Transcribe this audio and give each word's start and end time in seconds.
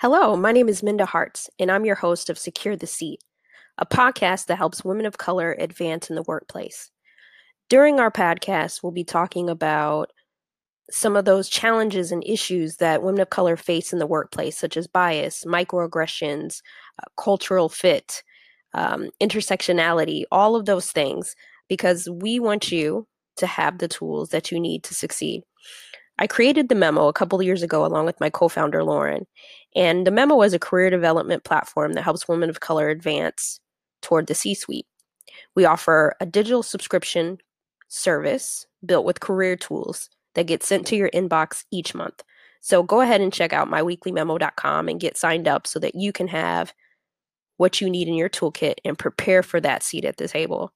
Hello, 0.00 0.34
my 0.34 0.50
name 0.50 0.70
is 0.70 0.82
Minda 0.82 1.04
Harts, 1.04 1.50
and 1.58 1.70
I'm 1.70 1.84
your 1.84 1.96
host 1.96 2.30
of 2.30 2.38
Secure 2.38 2.74
the 2.74 2.86
Seat, 2.86 3.22
a 3.76 3.84
podcast 3.84 4.46
that 4.46 4.56
helps 4.56 4.82
women 4.82 5.04
of 5.04 5.18
color 5.18 5.54
advance 5.58 6.08
in 6.08 6.16
the 6.16 6.22
workplace. 6.22 6.90
During 7.68 8.00
our 8.00 8.10
podcast, 8.10 8.82
we'll 8.82 8.92
be 8.92 9.04
talking 9.04 9.50
about 9.50 10.10
some 10.90 11.16
of 11.16 11.26
those 11.26 11.50
challenges 11.50 12.10
and 12.12 12.24
issues 12.26 12.76
that 12.76 13.02
women 13.02 13.20
of 13.20 13.28
color 13.28 13.58
face 13.58 13.92
in 13.92 13.98
the 13.98 14.06
workplace, 14.06 14.56
such 14.56 14.78
as 14.78 14.86
bias, 14.86 15.44
microaggressions, 15.44 16.62
uh, 16.98 17.22
cultural 17.22 17.68
fit, 17.68 18.22
um, 18.72 19.10
intersectionality, 19.20 20.22
all 20.32 20.56
of 20.56 20.64
those 20.64 20.90
things, 20.90 21.36
because 21.68 22.08
we 22.08 22.40
want 22.40 22.72
you 22.72 23.06
to 23.36 23.46
have 23.46 23.76
the 23.76 23.88
tools 23.88 24.30
that 24.30 24.50
you 24.50 24.58
need 24.58 24.82
to 24.84 24.94
succeed. 24.94 25.42
I 26.20 26.26
created 26.26 26.68
the 26.68 26.74
memo 26.74 27.08
a 27.08 27.14
couple 27.14 27.40
of 27.40 27.46
years 27.46 27.62
ago 27.62 27.84
along 27.84 28.04
with 28.04 28.20
my 28.20 28.28
co 28.30 28.48
founder, 28.48 28.84
Lauren. 28.84 29.26
And 29.74 30.06
the 30.06 30.10
memo 30.10 30.42
is 30.42 30.52
a 30.52 30.58
career 30.58 30.90
development 30.90 31.44
platform 31.44 31.94
that 31.94 32.02
helps 32.02 32.28
women 32.28 32.50
of 32.50 32.60
color 32.60 32.90
advance 32.90 33.58
toward 34.02 34.26
the 34.26 34.34
C 34.34 34.54
suite. 34.54 34.86
We 35.56 35.64
offer 35.64 36.14
a 36.20 36.26
digital 36.26 36.62
subscription 36.62 37.38
service 37.88 38.66
built 38.84 39.06
with 39.06 39.20
career 39.20 39.56
tools 39.56 40.10
that 40.34 40.46
get 40.46 40.62
sent 40.62 40.86
to 40.88 40.96
your 40.96 41.10
inbox 41.10 41.64
each 41.70 41.94
month. 41.94 42.22
So 42.60 42.82
go 42.82 43.00
ahead 43.00 43.22
and 43.22 43.32
check 43.32 43.52
out 43.52 43.70
myweeklymemo.com 43.70 44.88
and 44.88 45.00
get 45.00 45.16
signed 45.16 45.48
up 45.48 45.66
so 45.66 45.78
that 45.78 45.94
you 45.94 46.12
can 46.12 46.28
have 46.28 46.74
what 47.56 47.80
you 47.80 47.88
need 47.88 48.08
in 48.08 48.14
your 48.14 48.28
toolkit 48.28 48.74
and 48.84 48.98
prepare 48.98 49.42
for 49.42 49.60
that 49.60 49.82
seat 49.82 50.04
at 50.04 50.18
the 50.18 50.28
table. 50.28 50.72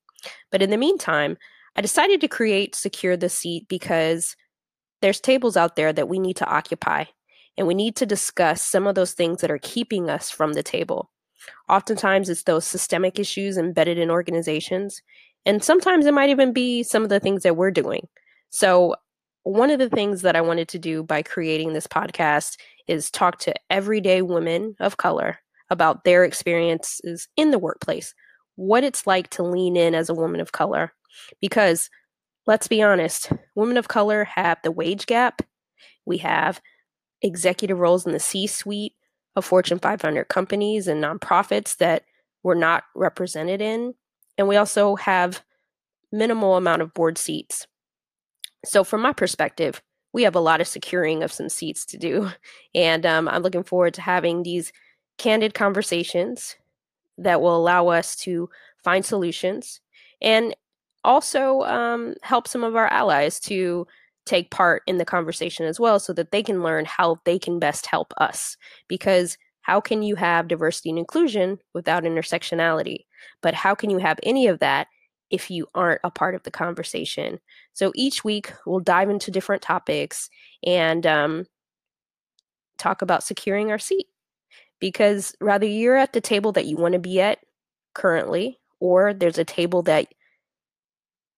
But 0.51 0.62
in 0.62 0.70
the 0.70 0.77
meantime, 0.79 1.37
I 1.77 1.83
decided 1.83 2.20
to 2.20 2.29
create 2.29 2.75
Secure 2.75 3.17
the 3.17 3.29
Seat 3.29 3.69
because 3.69 4.37
there's 5.05 5.21
tables 5.21 5.55
out 5.55 5.77
there 5.77 5.93
that 5.93 6.09
we 6.09 6.19
need 6.19 6.35
to 6.37 6.47
occupy, 6.47 7.05
and 7.59 7.67
we 7.67 7.75
need 7.75 7.95
to 7.97 8.07
discuss 8.07 8.65
some 8.65 8.87
of 8.87 8.95
those 8.95 9.12
things 9.12 9.43
that 9.43 9.51
are 9.51 9.59
keeping 9.59 10.09
us 10.09 10.31
from 10.31 10.55
the 10.55 10.62
table. 10.62 11.11
Oftentimes, 11.69 12.31
it's 12.31 12.45
those 12.45 12.65
systemic 12.65 13.19
issues 13.19 13.59
embedded 13.59 13.98
in 13.98 14.11
organizations, 14.11 15.03
and 15.45 15.62
sometimes 15.62 16.06
it 16.06 16.15
might 16.15 16.31
even 16.31 16.55
be 16.55 16.83
some 16.83 17.03
of 17.03 17.11
the 17.11 17.20
things 17.20 17.43
that 17.43 17.55
we're 17.55 17.70
doing. 17.70 18.09
So, 18.48 18.95
one 19.43 19.70
of 19.70 19.78
the 19.78 19.91
things 19.91 20.23
that 20.23 20.37
I 20.37 20.41
wanted 20.41 20.69
to 20.69 20.78
do 20.78 21.03
by 21.03 21.21
creating 21.21 21.75
this 21.75 21.87
podcast 21.87 22.56
is 22.89 23.11
talk 23.11 23.39
to 23.41 23.53
everyday 23.69 24.23
women 24.23 24.75
of 24.81 24.97
color 24.97 25.39
about 25.69 26.05
their 26.05 26.25
experiences 26.25 27.28
in 27.37 27.50
the 27.50 27.59
workplace, 27.59 28.15
what 28.56 28.84
it's 28.84 29.06
like 29.06 29.28
to 29.31 29.43
lean 29.43 29.77
in 29.77 29.95
as 29.95 30.09
a 30.09 30.15
woman 30.15 30.41
of 30.41 30.53
color. 30.53 30.95
Because 31.43 31.91
let's 32.47 32.69
be 32.69 32.83
honest, 32.83 33.33
women 33.55 33.77
of 33.77 33.89
color 33.89 34.25
have 34.25 34.59
the 34.62 34.70
wage 34.70 35.06
gap. 35.06 35.42
We 36.05 36.19
have 36.19 36.61
executive 37.23 37.78
roles 37.78 38.06
in 38.06 38.12
the 38.12 38.20
C 38.20 38.47
suite 38.47 38.95
of 39.37 39.45
Fortune 39.45 39.78
500 39.78 40.28
companies 40.28 40.87
and 40.87 41.03
nonprofits 41.03 41.77
that 41.78 42.05
we're 42.42 42.55
not 42.55 42.84
represented 42.95 43.61
in. 43.61 43.95
And 44.37 44.48
we 44.48 44.56
also 44.56 44.97
have 44.97 45.42
minimal 46.12 46.56
amount 46.56 46.83
of 46.83 46.95
board 46.95 47.19
seats. 47.19 47.67
So 48.65 48.84
from 48.84 49.03
my 49.03 49.12
perspective, 49.12 49.83
we 50.12 50.22
have 50.22 50.37
a 50.37 50.41
lot 50.41 50.61
of 50.61 50.69
securing 50.69 51.22
of 51.22 51.33
some 51.33 51.48
seats 51.48 51.84
to 51.87 51.98
do. 51.98 52.31
And 52.75 53.06
um, 53.06 53.28
I'm 53.28 53.42
looking 53.42 53.62
forward 53.62 53.95
to 53.95 54.00
having 54.00 54.42
these 54.42 54.72
candid 55.17 55.55
conversations 55.55 56.56
that 57.19 57.41
will 57.41 57.56
allow 57.56 57.89
us 57.89 58.17
to 58.17 58.50
find 58.83 59.05
solutions 59.05 59.81
and 60.20 60.55
also 61.05 61.62
um, 61.62 62.14
help 62.22 62.48
some 62.48 62.64
of 62.64 62.77
our 62.77 62.88
allies 62.88 63.38
to 63.41 63.86
take 64.27 64.50
part 64.50 64.83
in 64.86 64.98
the 64.98 65.05
conversation 65.05 65.66
as 65.66 65.78
well 65.78 66.00
so 66.00 66.12
that 66.14 66.30
they 66.30 66.42
can 66.42 66.62
learn 66.62 66.84
how 66.84 67.20
they 67.24 67.38
can 67.38 67.58
best 67.58 67.86
help 67.86 68.12
us. 68.19 68.56
Because 68.88 69.36
how 69.62 69.80
can 69.80 70.02
you 70.02 70.14
have 70.16 70.48
diversity 70.48 70.91
and 70.91 70.98
inclusion 70.98 71.58
without 71.75 72.05
intersectionality? 72.05 73.05
But 73.42 73.55
how 73.55 73.75
can 73.75 73.91
you 73.91 73.98
have 73.98 74.19
any 74.22 74.47
of 74.47 74.58
that 74.60 74.88
if 75.30 75.50
you 75.50 75.66
aren't 75.75 76.00
a 76.05 76.10
part 76.10 76.34
of 76.34 76.42
the 76.42 76.50
conversation? 76.50 77.38
So 77.72 77.93
each 77.94 78.25
week 78.25 78.53
we'll 78.66 78.81
dive 78.81 79.10
into 79.10 79.31
different 79.31 79.62
topics 79.62 80.28
and 80.66 81.06
um, 81.06 81.47
talk 82.78 83.03
about 83.03 83.22
securing 83.22 83.70
our 83.70 83.78
seat. 83.78 84.06
Because 84.81 85.34
rather 85.41 85.66
you're 85.66 85.97
at 85.97 86.12
the 86.12 86.20
table 86.20 86.53
that 86.53 86.66
you 86.66 86.76
want 86.76 86.93
to 86.93 86.98
be 86.98 87.20
at 87.20 87.38
currently, 87.94 88.59
or 88.81 89.14
there's 89.14 89.38
a 89.38 89.44
table 89.44 89.82
that 89.82 90.09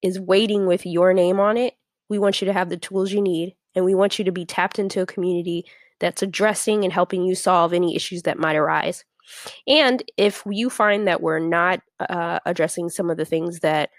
is 0.03 0.21
waiting 0.21 0.67
with 0.67 0.87
your 0.87 1.13
name 1.13 1.41
on 1.41 1.57
it, 1.57 1.75
we 2.09 2.19
want 2.19 2.41
you 2.41 2.47
to 2.47 2.53
have 2.53 2.69
the 2.69 2.77
tools 2.77 3.13
you 3.13 3.21
need 3.21 3.55
and 3.75 3.85
we 3.85 3.95
want 3.95 4.19
you 4.19 4.25
to 4.25 4.33
be 4.33 4.45
tapped 4.45 4.79
into 4.79 5.01
a 5.01 5.07
community 5.07 5.65
that's 5.99 6.23
addressing 6.23 6.85
and 6.85 6.93
helping 6.93 7.25
you 7.25 7.35
solve 7.35 7.73
any 7.73 7.97
issues 7.97 8.23
that 8.23 8.39
might 8.39 8.57
arise. 8.57 9.05
And 9.67 10.03
if 10.17 10.43
you 10.49 10.71
find 10.71 11.09
that 11.09 11.21
we're 11.21 11.39
not 11.39 11.81
uh, 12.01 12.39
addressing 12.47 12.91
some 12.91 13.11
of 13.11 13.17
the 13.17 13.25
things 13.25 13.61
that 13.61 13.91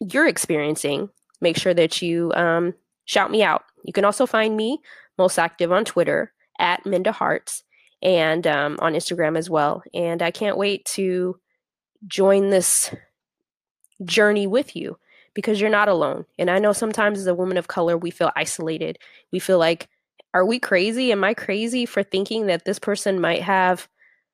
you're 0.00 0.26
experiencing, 0.26 1.10
make 1.40 1.56
sure 1.56 1.74
that 1.74 2.02
you 2.02 2.32
um, 2.34 2.74
shout 3.04 3.30
me 3.30 3.42
out. 3.42 3.62
You 3.84 3.92
can 3.92 4.04
also 4.04 4.26
find 4.26 4.56
me 4.56 4.78
most 5.18 5.38
active 5.38 5.70
on 5.70 5.84
Twitter 5.84 6.32
at 6.58 6.84
Minda 6.86 7.12
Harts 7.12 7.62
and 8.02 8.46
um, 8.46 8.78
on 8.80 8.94
Instagram 8.94 9.38
as 9.38 9.48
well. 9.48 9.82
And 9.94 10.22
I 10.22 10.30
can't 10.30 10.56
wait 10.56 10.84
to 10.86 11.38
join 12.06 12.50
this 12.50 12.92
journey 14.04 14.46
with 14.46 14.74
you 14.76 14.98
because 15.34 15.60
you're 15.60 15.70
not 15.70 15.88
alone. 15.88 16.24
And 16.38 16.50
I 16.50 16.58
know 16.58 16.72
sometimes 16.72 17.18
as 17.18 17.26
a 17.26 17.34
woman 17.34 17.56
of 17.56 17.68
color, 17.68 17.96
we 17.96 18.10
feel 18.10 18.30
isolated. 18.36 18.98
We 19.32 19.38
feel 19.38 19.58
like, 19.58 19.88
are 20.34 20.44
we 20.44 20.58
crazy? 20.58 21.12
Am 21.12 21.24
I 21.24 21.34
crazy 21.34 21.86
for 21.86 22.02
thinking 22.02 22.46
that 22.46 22.64
this 22.64 22.78
person 22.78 23.20
might 23.20 23.42
have 23.42 23.88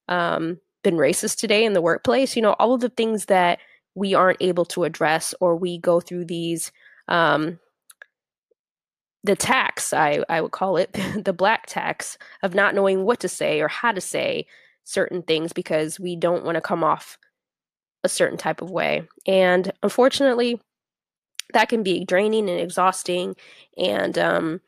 um, 0.09 0.61
been 0.83 0.95
racist 0.95 1.39
today 1.39 1.65
in 1.65 1.73
the 1.73 1.83
workplace? 1.83 2.37
You 2.37 2.43
know, 2.43 2.57
all 2.59 2.75
of 2.75 2.81
the 2.81 2.89
things 2.89 3.27
that 3.27 3.59
we 3.95 4.15
aren't 4.15 4.41
able 4.41 4.65
to 4.67 4.85
address, 4.85 5.35
or 5.41 5.57
we 5.57 5.79
go 5.79 6.01
through 6.01 6.27
these, 6.27 6.71
um, 7.09 7.59
the 9.25 9.35
tax, 9.35 9.93
I, 9.93 10.23
I 10.29 10.41
would 10.41 10.53
call 10.53 10.77
it, 10.77 10.93
the 11.25 11.33
black 11.33 11.67
tax 11.67 12.17
of 12.43 12.55
not 12.55 12.75
knowing 12.75 13.05
what 13.05 13.21
to 13.21 13.29
say 13.29 13.61
or 13.61 13.69
how 13.69 13.93
to 13.93 14.01
say 14.01 14.47
certain 14.85 15.23
things 15.23 15.53
because 15.53 16.01
we 16.01 16.17
don't 16.17 16.45
want 16.45 16.55
to 16.55 16.61
come 16.61 16.83
off 16.83 17.19
a 18.05 18.09
certain 18.09 18.39
type 18.39 18.63
of 18.63 18.71
way. 18.71 19.03
And 19.27 19.73
unfortunately, 19.83 20.61
that 21.55 21.69
can 21.69 21.83
be 21.83 22.05
draining 22.05 22.49
and 22.49 22.61
exhausting. 22.61 23.35
And, 23.77 24.19
um, 24.19 24.61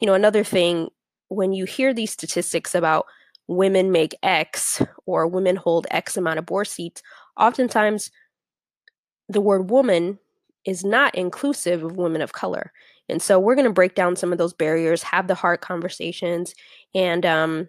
you 0.00 0.06
know, 0.06 0.14
another 0.14 0.44
thing, 0.44 0.88
when 1.28 1.52
you 1.52 1.64
hear 1.64 1.92
these 1.92 2.12
statistics 2.12 2.74
about 2.74 3.06
women 3.48 3.90
make 3.90 4.14
X 4.22 4.82
or 5.06 5.26
women 5.26 5.56
hold 5.56 5.86
X 5.90 6.16
amount 6.16 6.38
of 6.38 6.46
board 6.46 6.68
seats, 6.68 7.02
oftentimes 7.36 8.10
the 9.28 9.40
word 9.40 9.70
woman 9.70 10.18
is 10.64 10.84
not 10.84 11.14
inclusive 11.14 11.82
of 11.82 11.96
women 11.96 12.22
of 12.22 12.32
color. 12.32 12.72
And 13.08 13.22
so 13.22 13.38
we're 13.38 13.54
going 13.54 13.66
to 13.66 13.72
break 13.72 13.94
down 13.94 14.16
some 14.16 14.32
of 14.32 14.38
those 14.38 14.52
barriers, 14.52 15.02
have 15.02 15.28
the 15.28 15.34
hard 15.34 15.60
conversations, 15.60 16.54
and 16.94 17.24
um, 17.24 17.68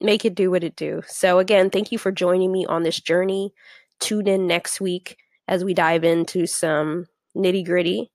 make 0.00 0.24
it 0.24 0.34
do 0.34 0.50
what 0.50 0.64
it 0.64 0.76
do. 0.76 1.02
So 1.06 1.38
again, 1.38 1.70
thank 1.70 1.92
you 1.92 1.98
for 1.98 2.10
joining 2.10 2.50
me 2.50 2.66
on 2.66 2.82
this 2.82 3.00
journey 3.00 3.52
tune 4.00 4.26
in 4.26 4.46
next 4.46 4.80
week 4.80 5.16
as 5.46 5.64
we 5.64 5.74
dive 5.74 6.04
into 6.04 6.46
some 6.46 7.06
nitty 7.36 7.64
gritty 7.64 8.10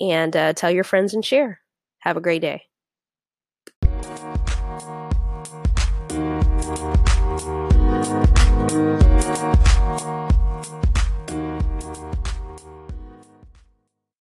and 0.00 0.36
uh, 0.36 0.52
tell 0.52 0.70
your 0.70 0.84
friends 0.84 1.14
and 1.14 1.24
share. 1.24 1.60
Have 2.00 2.16
a 2.16 2.20
great 2.20 2.42
day. 2.42 2.62